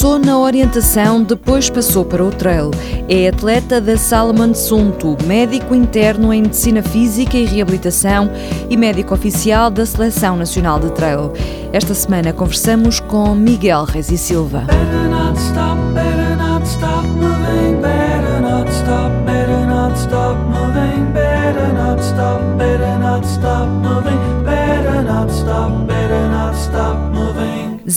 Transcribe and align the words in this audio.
Começou 0.00 0.18
na 0.18 0.38
orientação, 0.38 1.22
depois 1.22 1.68
passou 1.68 2.06
para 2.06 2.24
o 2.24 2.30
trail. 2.30 2.70
É 3.06 3.28
atleta 3.28 3.82
da 3.82 3.98
Salman 3.98 4.54
Sunto, 4.54 5.14
médico 5.26 5.74
interno 5.74 6.32
em 6.32 6.40
medicina 6.40 6.82
física 6.82 7.36
e 7.36 7.44
reabilitação 7.44 8.30
e 8.70 8.78
médico 8.78 9.12
oficial 9.12 9.70
da 9.70 9.84
Seleção 9.84 10.36
Nacional 10.36 10.80
de 10.80 10.90
Trail. 10.92 11.34
Esta 11.70 11.92
semana 11.92 12.32
conversamos 12.32 12.98
com 12.98 13.34
Miguel 13.34 13.84
Reis 13.84 14.10
e 14.10 14.16
Silva. 14.16 14.64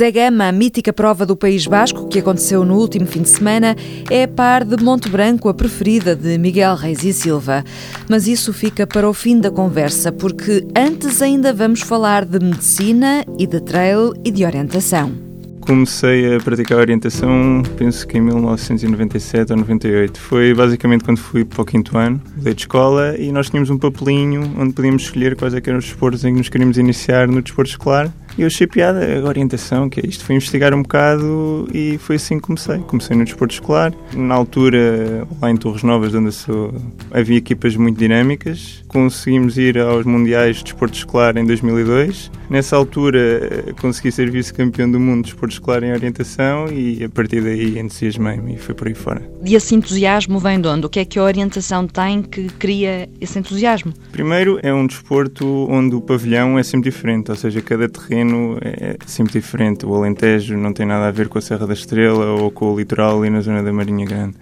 Zé 0.03 0.11
Gama, 0.11 0.49
a 0.49 0.51
mítica 0.51 0.91
prova 0.91 1.25
do 1.25 1.33
País 1.33 1.65
Basco, 1.65 2.09
que 2.09 2.19
aconteceu 2.19 2.65
no 2.65 2.75
último 2.75 3.05
fim 3.05 3.21
de 3.21 3.29
semana, 3.29 3.73
é 4.11 4.23
a 4.23 4.27
par 4.27 4.65
de 4.65 4.75
Monte 4.83 5.07
Branco 5.07 5.47
a 5.47 5.53
preferida 5.53 6.13
de 6.13 6.37
Miguel 6.37 6.75
Reis 6.75 7.05
e 7.05 7.13
Silva. 7.13 7.63
Mas 8.09 8.27
isso 8.27 8.51
fica 8.51 8.85
para 8.85 9.07
o 9.07 9.13
fim 9.13 9.39
da 9.39 9.49
conversa, 9.49 10.11
porque 10.11 10.67
antes 10.75 11.21
ainda 11.21 11.53
vamos 11.53 11.79
falar 11.79 12.25
de 12.25 12.37
medicina 12.37 13.23
e 13.39 13.47
de 13.47 13.61
trail 13.61 14.11
e 14.25 14.29
de 14.29 14.43
orientação. 14.43 15.13
Comecei 15.61 16.35
a 16.35 16.39
praticar 16.41 16.79
orientação, 16.79 17.63
penso 17.77 18.05
que 18.05 18.17
em 18.17 18.21
1997 18.21 19.53
ou 19.53 19.59
98. 19.59 20.19
Foi 20.19 20.53
basicamente 20.53 21.05
quando 21.05 21.19
fui 21.19 21.45
para 21.45 21.61
o 21.61 21.65
quinto 21.65 21.97
ano, 21.97 22.21
de 22.35 22.49
escola, 22.49 23.15
e 23.17 23.31
nós 23.31 23.49
tínhamos 23.49 23.69
um 23.69 23.77
papelinho 23.77 24.53
onde 24.59 24.73
podíamos 24.73 25.03
escolher 25.03 25.37
quais 25.37 25.53
é 25.53 25.61
eram 25.65 25.79
os 25.79 25.85
desportos 25.85 26.25
em 26.25 26.33
que 26.33 26.39
nos 26.39 26.49
queríamos 26.49 26.77
iniciar 26.77 27.29
no 27.29 27.41
desporto 27.41 27.71
escolar. 27.71 28.11
Eu 28.37 28.47
achei 28.47 28.65
piada 28.65 28.99
a 29.19 29.27
orientação, 29.27 29.89
que 29.89 29.99
é 29.99 30.07
isto. 30.07 30.25
Fui 30.25 30.35
investigar 30.35 30.73
um 30.73 30.81
bocado 30.81 31.67
e 31.73 31.97
foi 31.99 32.15
assim 32.15 32.37
que 32.37 32.43
comecei. 32.43 32.79
Comecei 32.79 33.15
no 33.15 33.23
desporto 33.23 33.53
escolar. 33.53 33.93
Na 34.13 34.35
altura, 34.35 35.27
lá 35.41 35.51
em 35.51 35.57
Torres 35.57 35.83
Novas, 35.83 36.15
onde 36.15 36.27
eu 36.27 36.31
sou, 36.31 36.73
havia 37.11 37.37
equipas 37.37 37.75
muito 37.75 37.97
dinâmicas. 37.97 38.83
Conseguimos 38.87 39.57
ir 39.57 39.77
aos 39.77 40.05
Mundiais 40.05 40.57
de 40.57 40.65
Desporto 40.65 40.97
Escolar 40.97 41.37
em 41.37 41.45
2002. 41.45 42.31
Nessa 42.49 42.75
altura, 42.75 43.73
consegui 43.79 44.11
ser 44.11 44.29
vice-campeão 44.29 44.89
do 44.89 44.99
mundo 44.99 45.23
de 45.23 45.31
desporto 45.31 45.53
escolar 45.53 45.83
em 45.83 45.91
orientação 45.91 46.67
e 46.71 47.03
a 47.03 47.09
partir 47.09 47.41
daí 47.41 47.79
entusiasmei-me 47.79 48.55
e 48.55 48.57
foi 48.57 48.75
por 48.75 48.87
aí 48.87 48.93
fora. 48.93 49.21
E 49.43 49.55
esse 49.55 49.73
entusiasmo 49.73 50.39
vem 50.39 50.59
de 50.61 50.67
onde? 50.67 50.85
O 50.85 50.89
que 50.89 50.99
é 50.99 51.05
que 51.05 51.17
a 51.17 51.23
orientação 51.23 51.87
tem 51.87 52.21
que 52.21 52.47
cria 52.47 53.09
esse 53.19 53.39
entusiasmo? 53.39 53.93
Primeiro, 54.11 54.59
é 54.61 54.73
um 54.73 54.85
desporto 54.85 55.67
onde 55.69 55.95
o 55.95 56.01
pavilhão 56.01 56.59
é 56.59 56.63
sempre 56.63 56.91
diferente, 56.91 57.31
ou 57.31 57.37
seja, 57.37 57.61
cada 57.61 57.89
terreno 57.89 58.22
terreno 58.23 58.57
é 58.61 58.95
sempre 59.05 59.33
diferente. 59.33 59.85
O 59.85 59.93
Alentejo 59.95 60.57
não 60.57 60.73
tem 60.73 60.85
nada 60.85 61.07
a 61.07 61.11
ver 61.11 61.27
com 61.27 61.37
a 61.37 61.41
Serra 61.41 61.67
da 61.67 61.73
Estrela 61.73 62.25
ou 62.25 62.49
com 62.49 62.73
o 62.73 62.77
litoral 62.77 63.19
ali 63.19 63.29
na 63.29 63.41
zona 63.41 63.61
da 63.61 63.71
Marinha 63.71 64.05
Grande. 64.05 64.35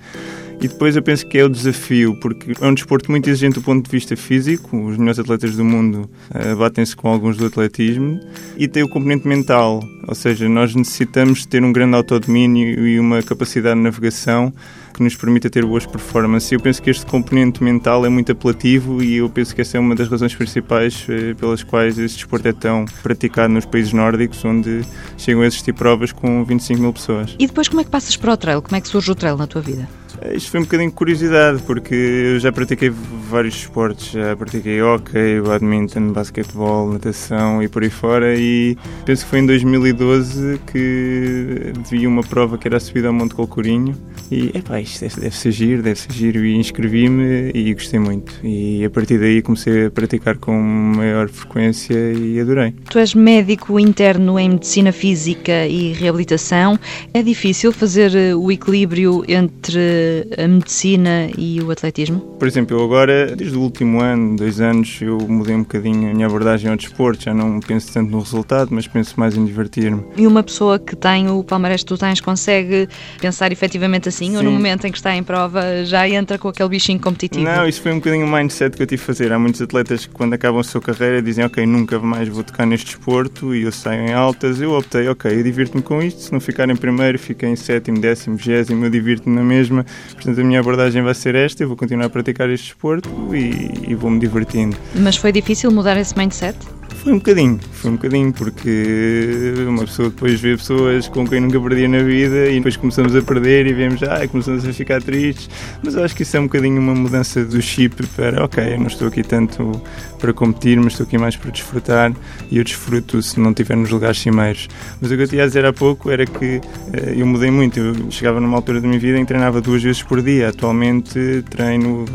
E 0.61 0.67
depois 0.67 0.95
eu 0.95 1.01
penso 1.01 1.25
que 1.25 1.39
é 1.39 1.43
o 1.43 1.49
desafio, 1.49 2.15
porque 2.21 2.53
é 2.61 2.67
um 2.67 2.75
desporto 2.75 3.09
muito 3.09 3.27
exigente 3.27 3.55
do 3.55 3.63
ponto 3.63 3.83
de 3.83 3.89
vista 3.89 4.15
físico, 4.15 4.77
os 4.77 4.95
melhores 4.95 5.17
atletas 5.17 5.55
do 5.55 5.65
mundo 5.65 6.07
uh, 6.29 6.55
batem-se 6.55 6.95
com 6.95 7.09
alguns 7.09 7.35
do 7.35 7.47
atletismo, 7.47 8.19
e 8.55 8.67
tem 8.67 8.83
o 8.83 8.87
componente 8.87 9.27
mental, 9.27 9.83
ou 10.07 10.13
seja, 10.13 10.47
nós 10.47 10.75
necessitamos 10.75 11.47
ter 11.47 11.63
um 11.63 11.73
grande 11.73 11.95
autodomínio 11.95 12.87
e 12.87 12.99
uma 12.99 13.23
capacidade 13.23 13.75
de 13.75 13.81
navegação 13.81 14.53
que 14.93 15.01
nos 15.01 15.15
permita 15.15 15.49
ter 15.49 15.65
boas 15.65 15.87
performances. 15.87 16.51
Eu 16.51 16.59
penso 16.59 16.79
que 16.79 16.91
este 16.91 17.07
componente 17.07 17.63
mental 17.63 18.05
é 18.05 18.09
muito 18.09 18.31
apelativo 18.31 19.01
e 19.01 19.17
eu 19.17 19.29
penso 19.31 19.55
que 19.55 19.61
essa 19.61 19.77
é 19.77 19.79
uma 19.79 19.95
das 19.95 20.07
razões 20.09 20.35
principais 20.35 21.07
eh, 21.09 21.33
pelas 21.33 21.63
quais 21.63 21.97
este 21.97 22.17
desporto 22.17 22.47
é 22.47 22.53
tão 22.53 22.85
praticado 23.01 23.51
nos 23.51 23.65
países 23.65 23.93
nórdicos, 23.93 24.45
onde 24.45 24.81
chegam 25.17 25.41
a 25.41 25.47
existir 25.47 25.73
provas 25.73 26.11
com 26.11 26.43
25 26.45 26.79
mil 26.79 26.93
pessoas. 26.93 27.35
E 27.39 27.47
depois 27.47 27.67
como 27.67 27.81
é 27.81 27.83
que 27.83 27.89
passas 27.89 28.15
para 28.15 28.33
o 28.33 28.37
trail? 28.37 28.61
Como 28.61 28.75
é 28.75 28.81
que 28.81 28.87
surge 28.87 29.09
o 29.09 29.15
trail 29.15 29.37
na 29.37 29.47
tua 29.47 29.61
vida? 29.61 30.00
Eh, 30.21 30.35
isto 30.35 30.51
foi 30.51 30.59
um 30.59 30.63
bocadinho 30.63 30.89
de 30.89 30.95
curiosidade, 30.95 31.61
porque 31.63 31.93
eu 31.93 32.39
já 32.39 32.51
pratiquei 32.51 32.89
vários 32.89 33.55
esportes, 33.55 34.11
já 34.11 34.35
pratiquei 34.35 34.81
hockey, 34.81 35.41
badminton, 35.41 36.11
basquetebol, 36.11 36.93
natação 36.93 37.61
e 37.63 37.67
por 37.67 37.83
aí 37.83 37.89
fora. 37.89 38.35
E 38.37 38.77
penso 39.05 39.23
que 39.25 39.29
foi 39.29 39.39
em 39.39 39.45
2012 39.45 40.59
que 40.71 41.73
vi 41.89 42.05
uma 42.05 42.23
prova 42.23 42.57
que 42.57 42.67
era 42.67 42.77
a 42.77 42.79
subida 42.79 43.07
ao 43.07 43.13
Monte 43.13 43.33
Colcorinho 43.35 43.95
e, 44.31 44.57
epá, 44.57 44.79
isto 44.79 45.01
deve, 45.01 45.21
deve 45.21 45.35
ser 45.35 45.51
giro, 45.51 45.83
deve 45.83 45.99
ser 45.99 46.11
giro. 46.13 46.45
E 46.45 46.55
inscrevi-me 46.55 47.51
e 47.53 47.73
gostei 47.73 47.99
muito. 47.99 48.33
E 48.41 48.85
a 48.85 48.89
partir 48.89 49.19
daí 49.19 49.41
comecei 49.41 49.87
a 49.87 49.91
praticar 49.91 50.37
com 50.37 50.53
maior 50.53 51.27
frequência 51.27 51.93
e 52.13 52.39
adorei. 52.39 52.73
Tu 52.89 52.97
és 52.97 53.13
médico 53.13 53.77
interno 53.77 54.39
em 54.39 54.51
medicina 54.51 54.93
física 54.93 55.67
e 55.67 55.91
reabilitação. 55.91 56.79
É 57.13 57.21
difícil 57.21 57.73
fazer 57.73 58.15
eh, 58.15 58.33
o 58.33 58.49
equilíbrio 58.49 59.23
entre 59.27 60.27
a 60.37 60.47
medicina 60.47 61.29
e 61.37 61.61
o 61.61 61.69
atletismo? 61.69 62.19
Por 62.39 62.47
exemplo, 62.47 62.77
eu 62.77 62.83
agora, 62.83 63.35
desde 63.35 63.57
o 63.57 63.61
último 63.61 63.99
ano, 63.99 64.37
dois 64.37 64.61
anos, 64.61 64.99
eu 65.01 65.17
mudei 65.27 65.55
um 65.55 65.63
bocadinho 65.63 66.09
a 66.09 66.13
minha 66.13 66.27
abordagem 66.27 66.71
ao 66.71 66.77
desporto. 66.77 67.23
Já 67.23 67.33
não 67.33 67.59
penso 67.59 67.91
tanto 67.91 68.09
no 68.09 68.19
resultado, 68.19 68.69
mas 68.71 68.87
penso 68.87 69.19
mais 69.19 69.35
em 69.35 69.43
divertir-me. 69.43 70.03
E 70.15 70.25
uma 70.25 70.41
pessoa 70.41 70.79
que 70.79 70.95
tem 70.95 71.29
o 71.29 71.43
palmarés 71.43 71.81
que 71.81 71.87
tu 71.87 71.97
tens 71.97 72.21
consegue 72.21 72.87
pensar 73.19 73.51
efetivamente 73.51 74.07
assim? 74.07 74.20
Assim, 74.21 74.37
ou 74.37 74.43
no 74.43 74.51
momento 74.51 74.85
em 74.85 74.91
que 74.91 74.97
está 74.97 75.15
em 75.15 75.23
prova 75.23 75.83
já 75.83 76.07
entra 76.07 76.37
com 76.37 76.47
aquele 76.47 76.69
bichinho 76.69 76.99
competitivo? 76.99 77.43
Não, 77.43 77.67
isso 77.67 77.81
foi 77.81 77.91
um 77.91 77.95
bocadinho 77.95 78.25
o 78.25 78.31
mindset 78.31 78.75
que 78.75 78.83
eu 78.83 78.87
tive 78.87 79.01
a 79.01 79.05
fazer. 79.05 79.31
Há 79.31 79.39
muitos 79.39 79.61
atletas 79.61 80.05
que 80.05 80.13
quando 80.13 80.33
acabam 80.33 80.59
a 80.59 80.63
sua 80.63 80.81
carreira 80.81 81.21
dizem 81.21 81.43
ok, 81.45 81.65
nunca 81.65 81.99
mais 81.99 82.27
vou 82.27 82.43
tocar 82.43 82.65
neste 82.65 82.87
desporto 82.87 83.55
e 83.55 83.63
eu 83.63 83.71
saio 83.71 84.01
em 84.01 84.13
altas. 84.13 84.61
Eu 84.61 84.73
optei, 84.73 85.07
ok, 85.07 85.31
eu 85.31 85.43
divirto-me 85.43 85.81
com 85.81 86.01
isto, 86.01 86.21
se 86.21 86.31
não 86.31 86.39
ficar 86.39 86.69
em 86.69 86.75
primeiro, 86.75 87.17
fiquei 87.17 87.49
em 87.49 87.55
sétimo, 87.55 87.99
décimo, 87.99 88.35
vigésimo, 88.35 88.85
eu 88.85 88.89
divirto-me 88.89 89.35
na 89.35 89.43
mesma. 89.43 89.85
Portanto, 90.13 90.39
a 90.39 90.43
minha 90.43 90.59
abordagem 90.59 91.01
vai 91.01 91.13
ser 91.13 91.35
esta, 91.35 91.63
eu 91.63 91.67
vou 91.67 91.77
continuar 91.77 92.05
a 92.05 92.09
praticar 92.09 92.49
este 92.49 92.67
desporto 92.67 93.09
e, 93.35 93.91
e 93.91 93.95
vou-me 93.95 94.19
divertindo. 94.19 94.77
Mas 94.95 95.17
foi 95.17 95.31
difícil 95.31 95.71
mudar 95.71 95.97
esse 95.97 96.17
mindset? 96.17 96.57
Foi 96.95 97.13
um 97.13 97.17
bocadinho, 97.17 97.59
foi 97.73 97.91
um 97.91 97.95
bocadinho, 97.95 98.31
porque 98.31 99.53
uma 99.67 99.85
pessoa 99.85 100.09
depois 100.09 100.39
vê 100.39 100.55
pessoas 100.55 101.07
com 101.07 101.27
quem 101.27 101.39
nunca 101.39 101.59
perdia 101.59 101.87
na 101.87 102.03
vida 102.03 102.47
e 102.47 102.55
depois 102.55 102.77
começamos 102.77 103.15
a 103.15 103.21
perder 103.23 103.65
e 103.65 103.73
vemos, 103.73 104.03
ah, 104.03 104.27
começamos 104.27 104.67
a 104.67 104.71
ficar 104.71 105.01
tristes. 105.01 105.49
Mas 105.83 105.95
eu 105.95 106.03
acho 106.03 106.15
que 106.15 106.21
isso 106.21 106.37
é 106.37 106.39
um 106.39 106.43
bocadinho 106.43 106.79
uma 106.79 106.93
mudança 106.93 107.43
do 107.43 107.59
chip 107.59 108.05
para, 108.15 108.43
ok, 108.43 108.75
eu 108.75 108.79
não 108.79 108.85
estou 108.87 109.07
aqui 109.07 109.23
tanto 109.23 109.81
para 110.19 110.31
competir, 110.31 110.77
mas 110.77 110.93
estou 110.93 111.05
aqui 111.05 111.17
mais 111.17 111.35
para 111.35 111.49
desfrutar 111.49 112.13
e 112.51 112.57
eu 112.57 112.63
desfruto 112.63 113.21
se 113.23 113.39
não 113.39 113.49
estiver 113.49 113.75
nos 113.75 113.89
lugares 113.89 114.19
cimeiros. 114.19 114.67
Mas 115.01 115.09
o 115.09 115.15
que 115.15 115.23
eu 115.23 115.27
tinha 115.27 115.43
a 115.43 115.47
dizer 115.47 115.65
há 115.65 115.73
pouco 115.73 116.11
era 116.11 116.25
que 116.25 116.61
eh, 116.93 117.15
eu 117.17 117.25
mudei 117.25 117.49
muito. 117.49 117.79
Eu 117.79 118.11
chegava 118.11 118.39
numa 118.39 118.57
altura 118.57 118.79
da 118.79 118.87
minha 118.87 118.99
vida 118.99 119.17
em 119.17 119.21
que 119.21 119.27
treinava 119.27 119.59
duas 119.59 119.81
vezes 119.81 120.03
por 120.03 120.21
dia. 120.21 120.49
Atualmente 120.49 121.43
treino 121.49 122.05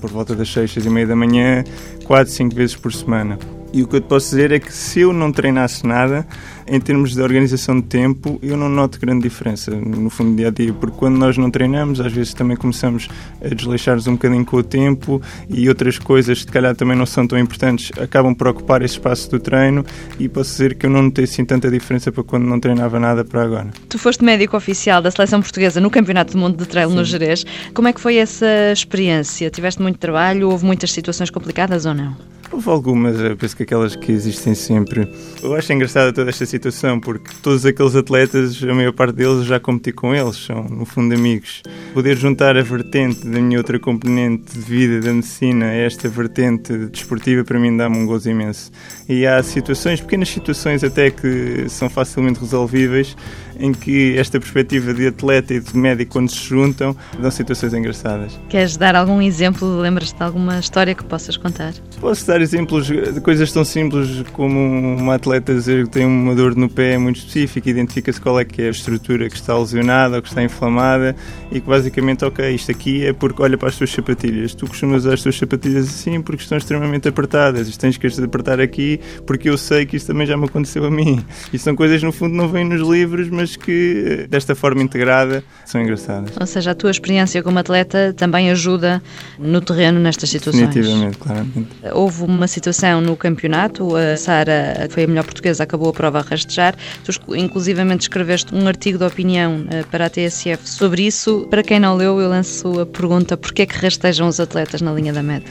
por 0.00 0.10
volta 0.10 0.36
das 0.36 0.52
seis, 0.52 0.70
seis 0.70 0.86
e 0.86 0.90
meia 0.90 1.06
da 1.06 1.16
manhã, 1.16 1.64
quatro, 2.04 2.32
cinco 2.32 2.54
vezes 2.54 2.76
por 2.76 2.92
semana. 2.92 3.36
E 3.72 3.82
o 3.82 3.86
que 3.86 3.96
eu 3.96 4.00
te 4.00 4.06
posso 4.06 4.30
dizer 4.30 4.50
é 4.50 4.58
que 4.58 4.72
se 4.72 5.00
eu 5.00 5.12
não 5.12 5.30
treinasse 5.30 5.86
nada, 5.86 6.26
em 6.66 6.80
termos 6.80 7.14
de 7.14 7.22
organização 7.22 7.80
de 7.80 7.86
tempo, 7.86 8.38
eu 8.42 8.56
não 8.56 8.68
noto 8.68 8.98
grande 8.98 9.22
diferença 9.22 9.70
no 9.72 10.08
fundo 10.08 10.36
dia 10.36 10.48
a 10.48 10.50
dia, 10.50 10.72
porque 10.72 10.96
quando 10.96 11.16
nós 11.16 11.36
não 11.36 11.50
treinamos, 11.50 12.00
às 12.00 12.12
vezes 12.12 12.32
também 12.32 12.56
começamos 12.56 13.08
a 13.44 13.52
desleixar-nos 13.52 14.06
um 14.06 14.12
bocadinho 14.12 14.44
com 14.44 14.56
o 14.56 14.62
tempo 14.62 15.20
e 15.48 15.68
outras 15.68 15.98
coisas 15.98 16.38
que, 16.38 16.46
se 16.46 16.52
calhar, 16.52 16.74
também 16.74 16.96
não 16.96 17.06
são 17.06 17.26
tão 17.26 17.38
importantes, 17.38 17.90
acabam 17.98 18.34
por 18.34 18.48
ocupar 18.48 18.82
esse 18.82 18.94
espaço 18.94 19.30
do 19.30 19.38
treino. 19.38 19.84
E 20.18 20.28
posso 20.28 20.50
dizer 20.50 20.74
que 20.74 20.86
eu 20.86 20.90
não 20.90 21.02
notei 21.02 21.24
assim 21.24 21.44
tanta 21.44 21.70
diferença 21.70 22.12
para 22.12 22.22
quando 22.22 22.44
não 22.44 22.60
treinava 22.60 22.98
nada 23.00 23.24
para 23.24 23.42
agora. 23.42 23.70
Tu 23.88 23.98
foste 23.98 24.24
médico 24.24 24.56
oficial 24.56 25.02
da 25.02 25.10
seleção 25.10 25.40
portuguesa 25.40 25.80
no 25.80 25.90
Campeonato 25.90 26.32
do 26.32 26.38
Mundo 26.38 26.56
de 26.56 26.66
Trail 26.66 26.90
Sim. 26.90 26.96
no 26.96 27.04
Jerez. 27.04 27.44
Como 27.74 27.88
é 27.88 27.92
que 27.92 28.00
foi 28.00 28.16
essa 28.16 28.46
experiência? 28.72 29.50
Tiveste 29.50 29.82
muito 29.82 29.98
trabalho? 29.98 30.50
Houve 30.50 30.64
muitas 30.64 30.92
situações 30.92 31.30
complicadas 31.30 31.86
ou 31.86 31.94
não? 31.94 32.39
Houve 32.52 32.68
algumas, 32.68 33.18
eu 33.20 33.36
penso 33.36 33.56
que 33.56 33.62
aquelas 33.62 33.94
que 33.94 34.10
existem 34.10 34.56
sempre. 34.56 35.08
Eu 35.40 35.54
acho 35.54 35.72
engraçada 35.72 36.12
toda 36.12 36.30
esta 36.30 36.44
situação, 36.44 36.98
porque 36.98 37.30
todos 37.40 37.64
aqueles 37.64 37.94
atletas, 37.94 38.60
a 38.62 38.74
maior 38.74 38.92
parte 38.92 39.14
deles 39.14 39.46
já 39.46 39.60
competi 39.60 39.92
com 39.92 40.12
eles, 40.12 40.36
são 40.36 40.64
no 40.64 40.84
fundo 40.84 41.14
amigos. 41.14 41.62
Poder 41.94 42.16
juntar 42.16 42.56
a 42.56 42.62
vertente 42.62 43.24
da 43.24 43.40
minha 43.40 43.56
outra 43.56 43.78
componente 43.78 44.52
de 44.52 44.58
vida, 44.58 45.00
da 45.00 45.12
medicina, 45.12 45.66
a 45.66 45.74
esta 45.74 46.08
vertente 46.08 46.76
desportiva, 46.86 47.44
para 47.44 47.58
mim 47.58 47.76
dá-me 47.76 47.96
um 47.96 48.04
gozo 48.04 48.28
imenso. 48.28 48.72
E 49.08 49.24
há 49.24 49.40
situações, 49.44 50.00
pequenas 50.00 50.28
situações 50.28 50.82
até 50.82 51.08
que 51.08 51.68
são 51.68 51.88
facilmente 51.88 52.40
resolvíveis, 52.40 53.16
em 53.60 53.72
que 53.72 54.16
esta 54.16 54.40
perspectiva 54.40 54.94
de 54.94 55.06
atleta 55.06 55.54
e 55.54 55.60
de 55.60 55.76
médico, 55.76 56.12
quando 56.12 56.30
se 56.30 56.42
juntam, 56.42 56.96
dão 57.18 57.30
situações 57.30 57.74
engraçadas. 57.74 58.38
Queres 58.48 58.76
dar 58.76 58.96
algum 58.96 59.20
exemplo? 59.20 59.80
Lembras-te 59.80 60.16
de 60.16 60.22
alguma 60.22 60.58
história 60.58 60.94
que 60.94 61.04
possas 61.04 61.36
contar? 61.36 61.74
Posso 62.00 62.26
dar 62.26 62.40
exemplos 62.40 62.86
de 62.86 63.20
coisas 63.20 63.52
tão 63.52 63.64
simples 63.64 64.24
como 64.32 64.58
uma 64.58 65.16
atleta 65.16 65.54
dizer 65.54 65.84
que 65.84 65.90
tem 65.90 66.06
uma 66.06 66.34
dor 66.34 66.56
no 66.56 66.68
pé 66.68 66.96
muito 66.96 67.16
específica, 67.16 67.68
identifica-se 67.68 68.20
qual 68.20 68.40
é 68.40 68.44
que 68.44 68.62
é 68.62 68.68
a 68.68 68.70
estrutura 68.70 69.28
que 69.28 69.36
está 69.36 69.56
lesionada 69.58 70.16
ou 70.16 70.22
que 70.22 70.28
está 70.28 70.42
inflamada 70.42 71.14
e 71.52 71.60
que 71.60 71.66
basicamente, 71.66 72.24
ok, 72.24 72.54
isto 72.54 72.70
aqui 72.70 73.04
é 73.04 73.12
porque 73.12 73.42
olha 73.42 73.58
para 73.58 73.68
as 73.68 73.76
tuas 73.76 73.90
sapatilhas. 73.90 74.54
Tu 74.54 74.66
costumas 74.66 75.04
usar 75.04 75.14
as 75.14 75.22
tuas 75.22 75.36
sapatilhas 75.36 75.86
assim 75.86 76.22
porque 76.22 76.42
estão 76.42 76.56
extremamente 76.56 77.08
apertadas 77.08 77.68
e 77.68 77.78
tens 77.78 77.96
que 77.96 78.06
as 78.06 78.18
apertar 78.18 78.60
aqui 78.60 79.00
porque 79.26 79.48
eu 79.48 79.58
sei 79.58 79.86
que 79.86 79.96
isso 79.96 80.06
também 80.06 80.26
já 80.26 80.36
me 80.36 80.44
aconteceu 80.44 80.84
a 80.84 80.90
mim. 80.90 81.24
E 81.52 81.58
são 81.58 81.74
coisas, 81.74 82.02
no 82.02 82.12
fundo, 82.12 82.34
não 82.34 82.48
vêm 82.48 82.64
nos 82.64 82.86
livros, 82.86 83.28
mas 83.28 83.49
que, 83.56 84.26
desta 84.28 84.54
forma 84.54 84.82
integrada, 84.82 85.42
são 85.64 85.80
engraçadas. 85.80 86.32
Ou 86.38 86.46
seja, 86.46 86.72
a 86.72 86.74
tua 86.74 86.90
experiência 86.90 87.42
como 87.42 87.58
atleta 87.58 88.14
também 88.16 88.50
ajuda 88.50 89.02
no 89.38 89.60
terreno 89.60 90.00
nestas 90.00 90.30
situações. 90.30 90.68
Definitivamente, 90.68 91.18
claramente. 91.18 91.68
Houve 91.92 92.24
uma 92.24 92.46
situação 92.46 93.00
no 93.00 93.16
campeonato, 93.16 93.96
a 93.96 94.16
Sara, 94.16 94.86
que 94.88 94.94
foi 94.94 95.04
a 95.04 95.06
melhor 95.06 95.24
portuguesa, 95.24 95.64
acabou 95.64 95.90
a 95.90 95.92
prova 95.92 96.18
a 96.18 96.22
rastejar. 96.22 96.74
Tu, 97.04 97.36
inclusivamente, 97.36 98.02
escreveste 98.02 98.54
um 98.54 98.66
artigo 98.66 98.98
de 98.98 99.04
opinião 99.04 99.66
eh, 99.70 99.84
para 99.90 100.06
a 100.06 100.10
TSF 100.10 100.68
sobre 100.68 101.06
isso. 101.06 101.46
Para 101.50 101.62
quem 101.62 101.80
não 101.80 101.96
leu, 101.96 102.20
eu 102.20 102.28
lanço 102.28 102.80
a 102.80 102.86
pergunta: 102.86 103.36
porquê 103.36 103.62
é 103.62 103.66
que 103.66 103.76
rastejam 103.76 104.28
os 104.28 104.40
atletas 104.40 104.80
na 104.80 104.92
linha 104.92 105.12
da 105.12 105.22
meta? 105.22 105.50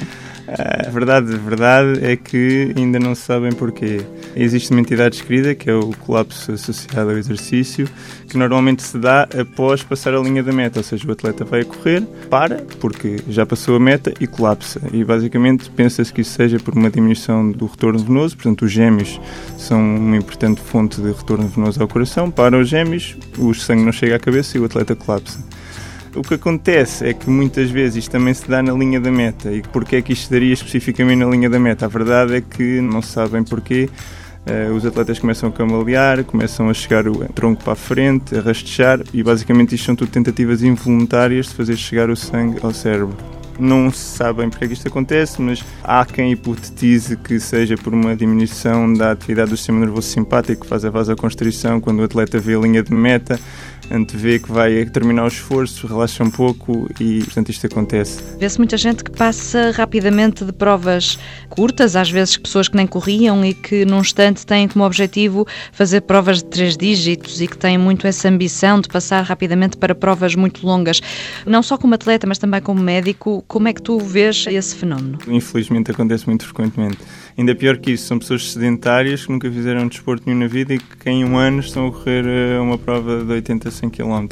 A 0.58 0.90
verdade, 0.90 1.36
a 1.36 1.38
verdade 1.38 2.04
é 2.04 2.16
que 2.16 2.74
ainda 2.76 3.00
não 3.00 3.14
sabem 3.14 3.52
porquê. 3.52 4.02
Existe 4.36 4.72
uma 4.72 4.80
entidade 4.80 5.18
escrita, 5.18 5.54
que 5.54 5.70
é 5.70 5.76
o 5.76 5.92
colapso 5.92 6.52
associado 6.52 7.12
ao 7.12 7.18
exercício, 7.18 7.88
que 8.28 8.36
normalmente 8.36 8.82
se 8.82 8.98
dá 8.98 9.28
após 9.40 9.84
passar 9.84 10.16
a 10.16 10.20
linha 10.20 10.42
da 10.42 10.52
meta, 10.52 10.80
ou 10.80 10.84
seja, 10.84 11.08
o 11.08 11.12
atleta 11.12 11.46
vai 11.46 11.62
a 11.62 11.66
correr, 11.66 12.02
para, 12.30 12.64
porque 12.80 13.18
já 13.28 13.46
passou 13.46 13.76
a 13.76 13.80
meta 13.80 14.12
e 14.20 14.26
colapsa. 14.26 14.82
E 14.92 15.04
basicamente 15.04 15.70
pensa-se 15.70 16.12
que 16.12 16.22
isso 16.22 16.32
seja 16.32 16.58
por 16.60 16.74
uma 16.74 16.90
diminuição 16.90 17.52
do 17.52 17.68
retorno 17.68 18.00
venoso, 18.00 18.36
portanto, 18.36 18.66
os 18.66 18.72
gêmeos 18.72 19.22
são 19.58 19.80
uma 19.80 20.18
importante 20.18 20.62
fonte 20.62 21.00
de 21.00 21.12
retorno 21.12 21.48
venoso 21.48 21.80
ao 21.80 21.88
coração. 21.88 22.32
Para 22.32 22.58
os 22.58 22.68
gêmeos, 22.68 23.16
o 23.38 23.54
sangue 23.54 23.84
não 23.84 23.92
chega 23.92 24.16
à 24.16 24.20
cabeça 24.20 24.58
e 24.58 24.62
o 24.62 24.66
atleta 24.66 24.96
colapsa. 24.96 25.40
O 26.16 26.24
que 26.24 26.34
acontece 26.34 27.06
é 27.06 27.14
que 27.14 27.30
muitas 27.30 27.70
vezes 27.70 27.98
isto 27.98 28.12
também 28.12 28.34
se 28.34 28.50
dá 28.50 28.64
na 28.64 28.74
linha 28.74 29.00
da 29.00 29.12
meta. 29.12 29.52
E 29.52 29.62
porquê 29.62 29.98
é 29.98 30.02
que 30.02 30.14
isto 30.14 30.32
daria 30.32 30.54
especificamente 30.54 31.20
na 31.20 31.28
linha 31.28 31.50
da 31.50 31.60
meta? 31.60 31.86
A 31.86 31.88
verdade 31.88 32.36
é 32.36 32.42
que 32.42 32.82
não 32.82 33.02
se 33.02 33.10
sabem 33.10 33.44
porquê. 33.44 33.88
Uh, 34.48 34.74
os 34.74 34.86
atletas 34.86 35.20
começam 35.20 35.50
a 35.50 35.52
camalear, 35.52 36.24
começam 36.24 36.70
a 36.70 36.74
chegar 36.74 37.08
o 37.08 37.26
tronco 37.34 37.64
para 37.64 37.74
a 37.74 37.76
frente, 37.76 38.36
a 38.36 38.42
rastejar 38.42 39.02
e 39.14 39.22
basicamente 39.22 39.76
isto 39.76 39.86
são 39.86 39.96
tudo 39.96 40.10
tentativas 40.10 40.64
involuntárias 40.64 41.48
de 41.48 41.54
fazer 41.54 41.76
chegar 41.76 42.10
o 42.10 42.16
sangue 42.16 42.58
ao 42.64 42.74
cérebro. 42.74 43.16
Não 43.60 43.92
sabem 43.92 44.50
porque 44.50 44.64
é 44.64 44.68
que 44.70 44.74
isto 44.74 44.88
acontece, 44.88 45.42
mas 45.42 45.64
há 45.84 46.06
quem 46.06 46.32
hipotetize 46.32 47.18
que 47.18 47.40
seja 47.40 47.76
por 47.76 47.94
uma 47.94 48.16
diminuição 48.16 48.92
da 48.94 49.12
atividade 49.12 49.50
do 49.50 49.58
sistema 49.58 49.82
nervoso 49.82 50.08
simpático 50.08 50.62
que 50.62 50.68
faz 50.68 50.86
a 50.86 50.90
vasoconstrição 50.90 51.82
quando 51.82 52.00
o 52.00 52.04
atleta 52.04 52.40
vê 52.40 52.56
a 52.56 52.60
linha 52.60 52.82
de 52.82 52.94
meta 52.94 53.38
antevê 53.92 54.40
que 54.40 54.52
vai 54.52 54.86
terminar 54.86 55.26
o 55.26 55.28
esforço, 55.28 55.88
relaxa 55.88 56.24
um 56.24 56.30
pouco 56.30 56.90
e, 57.00 57.24
portanto, 57.24 57.50
isto 57.50 57.66
acontece. 57.66 58.22
Vê-se 58.38 58.58
muita 58.58 58.78
gente 58.78 59.04
que 59.04 59.12
passa 59.12 59.72
rapidamente 59.72 60.46
de 60.46 60.52
provas 60.52 61.18
curtas, 61.50 61.96
às 61.96 62.10
vezes 62.10 62.38
pessoas 62.38 62.68
que 62.68 62.76
nem 62.76 62.86
corriam 62.88 63.44
e 63.44 63.54
que 63.54 63.86
num 63.86 64.00
instante 64.00 64.46
têm 64.46 64.68
como 64.68 64.86
objetivo 64.86 65.48
fazer 65.72 66.02
provas 66.02 66.38
de 66.38 66.46
três 66.46 66.78
dígitos 66.78 67.42
e 67.42 67.48
que 67.48 67.58
têm 67.58 67.78
muito 67.78 68.06
essa 68.08 68.30
ambição 68.30 68.80
de 68.80 68.88
passar 68.88 69.22
rapidamente 69.24 69.78
para 69.78 69.96
provas 69.96 70.36
muito 70.36 70.66
longas. 70.66 71.02
Não 71.46 71.64
só 71.64 71.78
como 71.78 71.96
atleta, 71.96 72.28
mas 72.28 72.38
também 72.38 72.62
como 72.62 72.82
médico, 72.82 73.44
como 73.48 73.68
é 73.68 73.74
que 73.74 73.82
tu 73.82 74.00
vês 74.00 74.46
esse 74.48 74.76
fenómeno? 74.76 75.18
Infelizmente 75.28 75.92
acontece 75.92 76.28
muito 76.28 76.46
frequentemente. 76.46 76.98
Ainda 77.40 77.56
pior 77.56 77.78
que 77.78 77.92
isso, 77.92 78.06
são 78.06 78.20
pessoas 78.20 78.52
sedentárias 78.52 79.26
que 79.26 79.32
nunca 79.32 79.50
fizeram 79.50 79.88
desporto 79.88 80.24
nenhum 80.26 80.42
na 80.42 80.48
vida 80.48 80.74
e 80.74 80.78
que 80.78 81.10
em 81.10 81.24
um 81.24 81.38
ano 81.38 81.62
estão 81.62 81.88
a 81.88 81.92
correr 81.94 82.26
eh, 82.26 82.60
uma 82.60 82.78
prova 82.78 83.24
de 83.24 83.32
80 83.32 83.70
a 83.70 83.72
100 83.72 83.90
km. 83.92 84.28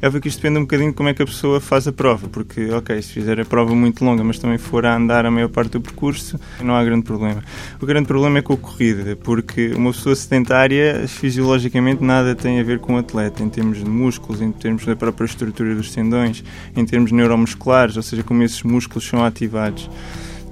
É 0.00 0.06
óbvio 0.06 0.22
que 0.22 0.28
isto 0.28 0.38
depende 0.38 0.60
um 0.60 0.62
bocadinho 0.62 0.88
de 0.88 0.96
como 0.96 1.10
é 1.10 1.12
que 1.12 1.22
a 1.22 1.26
pessoa 1.26 1.60
faz 1.60 1.86
a 1.86 1.92
prova, 1.92 2.28
porque, 2.28 2.70
ok, 2.70 3.02
se 3.02 3.12
fizer 3.12 3.38
a 3.38 3.44
prova 3.44 3.74
muito 3.74 4.02
longa, 4.02 4.24
mas 4.24 4.38
também 4.38 4.56
for 4.56 4.86
a 4.86 4.96
andar 4.96 5.26
a 5.26 5.30
maior 5.30 5.50
parte 5.50 5.72
do 5.72 5.82
percurso, 5.82 6.40
não 6.62 6.74
há 6.74 6.82
grande 6.82 7.04
problema. 7.04 7.44
O 7.78 7.84
grande 7.84 8.08
problema 8.08 8.38
é 8.38 8.42
com 8.42 8.54
a 8.54 8.56
corrida, 8.56 9.14
porque 9.16 9.74
uma 9.74 9.92
pessoa 9.92 10.16
sedentária, 10.16 11.06
fisiologicamente, 11.06 12.02
nada 12.02 12.34
tem 12.34 12.58
a 12.58 12.62
ver 12.62 12.78
com 12.78 12.94
o 12.94 12.96
atleta, 12.96 13.42
em 13.42 13.50
termos 13.50 13.84
de 13.84 13.90
músculos, 13.90 14.40
em 14.40 14.50
termos 14.50 14.86
da 14.86 14.96
própria 14.96 15.26
estrutura 15.26 15.74
dos 15.74 15.92
tendões, 15.92 16.42
em 16.74 16.86
termos 16.86 17.12
neuromusculares, 17.12 17.98
ou 17.98 18.02
seja, 18.02 18.22
como 18.22 18.42
esses 18.42 18.62
músculos 18.62 19.06
são 19.06 19.22
ativados. 19.22 19.90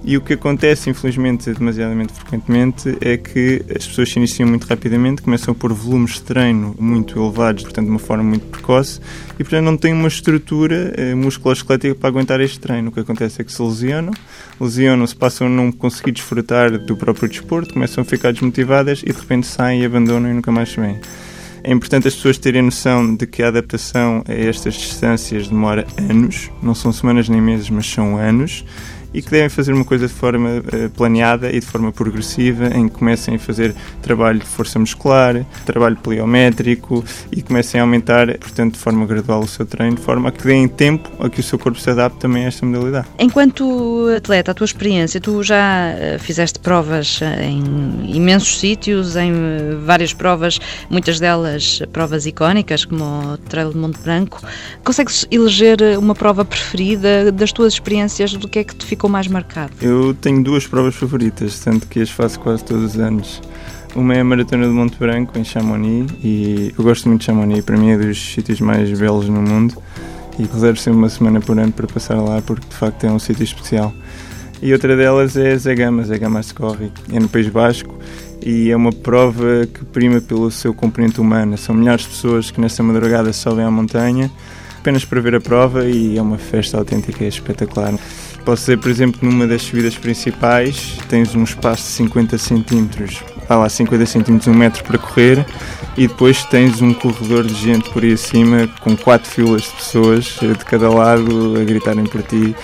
E 0.06 0.18
o 0.18 0.20
que 0.20 0.34
acontece, 0.34 0.90
infelizmente, 0.90 1.50
demasiadamente 1.50 2.12
frequentemente, 2.12 2.94
é 3.00 3.16
que 3.16 3.64
as 3.74 3.86
pessoas 3.86 4.10
se 4.10 4.18
iniciam 4.18 4.46
muito 4.46 4.66
rapidamente, 4.66 5.22
começam 5.22 5.52
a 5.52 5.54
pôr 5.54 5.72
volumes 5.72 6.14
de 6.14 6.22
treino 6.22 6.76
muito 6.78 7.18
elevados, 7.18 7.62
portanto, 7.62 7.86
de 7.86 7.90
uma 7.90 7.98
forma 7.98 8.22
muito 8.22 8.44
precoce, 8.48 9.00
e, 9.34 9.42
portanto, 9.42 9.64
não 9.64 9.78
têm 9.78 9.94
uma 9.94 10.08
estrutura 10.08 10.92
eh, 10.94 11.14
musculoesquelética 11.14 11.94
para 11.94 12.10
aguentar 12.10 12.38
este 12.42 12.60
treino. 12.60 12.90
O 12.90 12.92
que 12.92 13.00
acontece 13.00 13.40
é 13.40 13.44
que 13.44 13.50
se 13.50 13.62
lesionam, 13.62 14.12
lesionam-se, 14.60 15.16
passam 15.16 15.46
a 15.46 15.50
não 15.50 15.72
conseguir 15.72 16.12
desfrutar 16.12 16.78
do 16.78 16.96
próprio 16.98 17.26
desporto, 17.26 17.72
começam 17.72 18.02
a 18.02 18.04
ficar 18.04 18.30
desmotivadas 18.30 19.02
e, 19.02 19.10
de 19.10 19.18
repente, 19.18 19.46
saem 19.46 19.80
e 19.80 19.86
abandonam 19.86 20.30
e 20.30 20.34
nunca 20.34 20.52
mais 20.52 20.68
se 20.68 20.78
vêm. 20.78 21.00
É 21.66 21.72
importante 21.72 22.06
as 22.06 22.14
pessoas 22.14 22.36
terem 22.36 22.60
noção 22.60 23.16
de 23.16 23.26
que 23.26 23.42
a 23.42 23.48
adaptação 23.48 24.22
a 24.28 24.34
estas 24.34 24.74
distâncias 24.74 25.48
demora 25.48 25.86
anos, 26.10 26.50
não 26.62 26.74
são 26.74 26.92
semanas 26.92 27.26
nem 27.26 27.40
meses, 27.40 27.70
mas 27.70 27.86
são 27.86 28.18
anos 28.18 28.66
e 29.14 29.22
que 29.22 29.30
devem 29.30 29.48
fazer 29.48 29.72
uma 29.72 29.84
coisa 29.84 30.08
de 30.08 30.12
forma 30.12 30.58
uh, 30.58 30.90
planeada 30.90 31.50
e 31.50 31.60
de 31.60 31.66
forma 31.66 31.92
progressiva, 31.92 32.66
em 32.66 32.88
que 32.88 32.96
comecem 32.96 33.36
a 33.36 33.38
fazer 33.38 33.74
trabalho 34.02 34.40
de 34.40 34.46
força 34.46 34.78
muscular, 34.78 35.46
trabalho 35.64 35.96
pliométrico 35.96 37.04
e 37.30 37.40
comecem 37.40 37.80
a 37.80 37.84
aumentar, 37.84 38.26
portanto, 38.38 38.74
de 38.74 38.80
forma 38.80 39.06
gradual 39.06 39.40
o 39.40 39.48
seu 39.48 39.64
treino, 39.64 39.96
de 39.96 40.02
forma 40.02 40.28
a 40.28 40.32
que 40.32 40.44
deem 40.44 40.66
tempo 40.66 41.08
a 41.20 41.30
que 41.30 41.40
o 41.40 41.42
seu 41.42 41.58
corpo 41.58 41.78
se 41.78 41.88
adapte 41.90 42.18
também 42.18 42.44
a 42.44 42.48
esta 42.48 42.66
modalidade. 42.66 43.06
Enquanto 43.18 44.08
atleta, 44.16 44.50
a 44.50 44.54
tua 44.54 44.64
experiência, 44.64 45.20
tu 45.20 45.42
já 45.42 45.88
eh, 45.90 46.18
fizeste 46.18 46.58
provas 46.58 47.20
eh, 47.22 47.44
em 47.44 48.14
imensos 48.14 48.58
sítios, 48.58 49.16
em 49.16 49.32
várias 49.84 50.12
provas, 50.12 50.58
muitas 50.90 51.20
delas 51.20 51.80
provas 51.92 52.26
icónicas, 52.26 52.84
como 52.84 53.04
o 53.04 53.38
Trail 53.38 53.70
de 53.70 53.76
Monte 53.76 54.00
Branco. 54.00 54.40
Consegues 54.82 55.26
eleger 55.30 55.78
uma 55.98 56.14
prova 56.14 56.44
preferida 56.44 57.30
das 57.30 57.52
tuas 57.52 57.74
experiências? 57.74 58.32
Do 58.32 58.48
que 58.48 58.58
é 58.58 58.64
que 58.64 58.74
te 58.74 58.84
ficou 58.84 59.03
ficou 59.04 59.10
mais 59.10 59.28
marcado? 59.28 59.72
Eu 59.82 60.14
tenho 60.14 60.42
duas 60.42 60.66
provas 60.66 60.94
favoritas, 60.94 61.60
tanto 61.60 61.86
que 61.86 62.00
as 62.00 62.08
faço 62.08 62.40
quase 62.40 62.64
todos 62.64 62.94
os 62.94 62.98
anos. 62.98 63.42
Uma 63.94 64.14
é 64.14 64.20
a 64.20 64.24
Maratona 64.24 64.66
de 64.66 64.72
Monte 64.72 64.98
Branco, 64.98 65.38
em 65.38 65.44
Chamonix, 65.44 66.10
e 66.24 66.72
eu 66.76 66.82
gosto 66.82 67.06
muito 67.06 67.20
de 67.20 67.26
Chamonix, 67.26 67.62
para 67.64 67.76
mim 67.76 67.90
é 67.90 67.98
dos 67.98 68.18
sítios 68.32 68.60
mais 68.62 68.98
belos 68.98 69.28
no 69.28 69.42
mundo. 69.42 69.74
E 70.38 70.44
reservo 70.44 70.78
sempre 70.78 70.98
uma 70.98 71.08
semana 71.10 71.38
por 71.38 71.58
ano 71.58 71.70
para 71.70 71.86
passar 71.86 72.18
lá, 72.18 72.40
porque 72.40 72.66
de 72.66 72.74
facto 72.74 73.04
é 73.04 73.10
um 73.10 73.18
sítio 73.18 73.44
especial. 73.44 73.92
E 74.62 74.72
outra 74.72 74.96
delas 74.96 75.36
é 75.36 75.54
Zegama, 75.58 76.02
Zegama 76.02 76.42
Scorri, 76.42 76.90
é 77.12 77.20
no 77.20 77.28
País 77.28 77.48
Basco, 77.48 77.94
e 78.42 78.70
é 78.70 78.76
uma 78.76 78.90
prova 78.90 79.66
que 79.66 79.84
prima 79.84 80.18
pelo 80.22 80.50
seu 80.50 80.72
componente 80.72 81.20
humano. 81.20 81.58
São 81.58 81.74
milhares 81.74 82.04
de 82.04 82.08
pessoas 82.08 82.50
que 82.50 82.58
nessa 82.58 82.82
madrugada 82.82 83.34
sobem 83.34 83.66
à 83.66 83.70
montanha 83.70 84.30
apenas 84.84 85.02
para 85.02 85.18
ver 85.18 85.34
a 85.34 85.40
prova 85.40 85.86
e 85.86 86.18
é 86.18 86.20
uma 86.20 86.36
festa 86.36 86.76
autêntica, 86.76 87.24
é 87.24 87.28
espetacular. 87.28 87.94
Posso 88.44 88.60
dizer, 88.60 88.76
por 88.76 88.90
exemplo, 88.90 89.20
numa 89.22 89.46
das 89.46 89.62
subidas 89.62 89.96
principais 89.96 90.98
tens 91.08 91.34
um 91.34 91.42
espaço 91.42 91.82
de 91.84 91.88
50 91.88 92.36
centímetros, 92.36 93.22
há 93.48 93.56
lá 93.56 93.68
50 93.70 94.04
centímetros, 94.04 94.46
um 94.48 94.54
metro 94.54 94.84
para 94.84 94.98
correr 94.98 95.46
e 95.96 96.06
depois 96.06 96.44
tens 96.44 96.82
um 96.82 96.92
corredor 96.92 97.44
de 97.44 97.54
gente 97.54 97.88
por 97.88 98.02
aí 98.02 98.12
acima 98.12 98.68
com 98.80 98.94
quatro 98.96 99.30
filas 99.30 99.62
de 99.62 99.70
pessoas 99.70 100.38
eh, 100.42 100.48
de 100.48 100.64
cada 100.64 100.90
lado 100.90 101.54
a 101.58 101.64
gritarem 101.64 102.04
por 102.04 102.22
ti. 102.22 102.54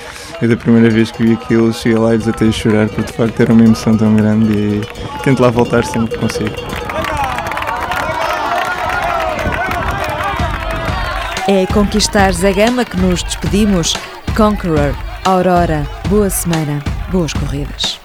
Eu 0.42 0.48
da 0.48 0.56
primeira 0.56 0.90
vez 0.90 1.10
que 1.10 1.22
vi 1.22 1.32
aquilo 1.32 1.72
cheguei 1.72 1.98
lá 1.98 2.14
e 2.14 2.18
desatei 2.18 2.48
a 2.48 2.52
chorar 2.52 2.88
porque 2.88 3.10
de 3.10 3.16
facto 3.16 3.40
era 3.40 3.52
uma 3.52 3.64
emoção 3.64 3.96
tão 3.96 4.14
grande 4.14 4.52
e 4.52 4.80
tento 5.22 5.40
lá 5.40 5.48
voltar 5.48 5.84
sempre 5.86 6.10
que 6.10 6.18
consigo. 6.18 6.54
É 11.48 11.66
conquistar 11.72 12.32
Zagama 12.34 12.84
que 12.84 12.98
nos 12.98 13.22
despedimos. 13.22 13.94
Conqueror 14.36 14.94
Aurora, 15.22 15.86
boa 16.08 16.30
semana, 16.30 16.82
boas 17.12 17.34
corridas. 17.34 17.99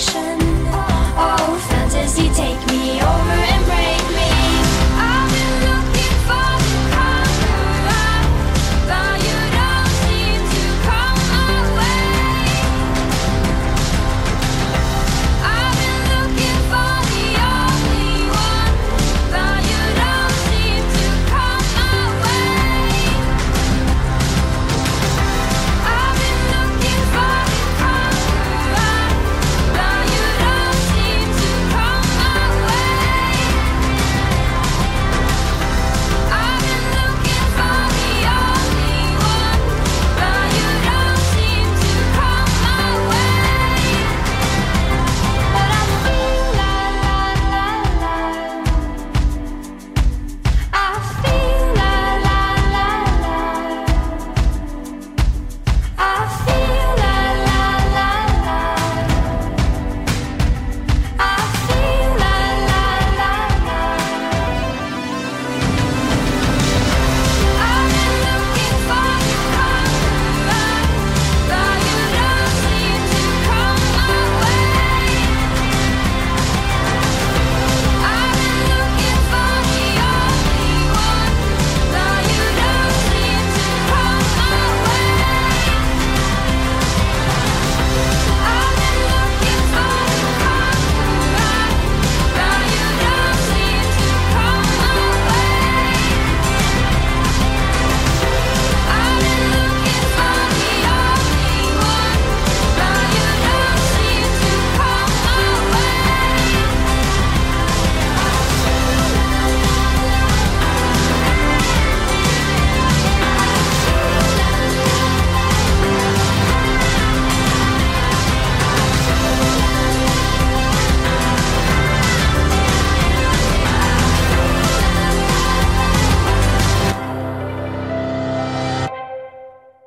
是。 0.00 0.29